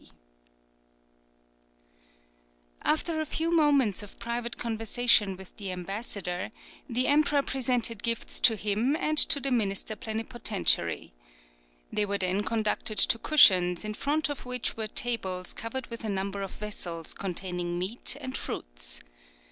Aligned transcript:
After 2.81 3.21
a 3.21 3.25
few 3.27 3.51
moments 3.55 4.01
of 4.01 4.17
private 4.17 4.57
conversation 4.57 5.37
with 5.37 5.55
the 5.57 5.71
ambassador, 5.71 6.49
the 6.89 7.05
emperor 7.05 7.43
presented 7.43 8.01
gifts 8.01 8.39
to 8.39 8.55
him 8.55 8.95
and 8.95 9.19
to 9.19 9.39
the 9.39 9.51
minister 9.51 9.95
plenipotentiary. 9.95 11.13
They 11.93 12.07
were 12.07 12.17
then 12.17 12.43
conducted 12.43 12.97
to 12.97 13.19
cushions, 13.19 13.85
in 13.85 13.93
front 13.93 14.27
of 14.27 14.43
which 14.43 14.75
were 14.75 14.87
tables 14.87 15.53
covered 15.53 15.85
with 15.91 16.03
a 16.03 16.09
number 16.09 16.41
of 16.41 16.53
vessels 16.53 17.13
containing 17.13 17.77
meat 17.77 18.17
and 18.19 18.35
fruits. 18.35 19.01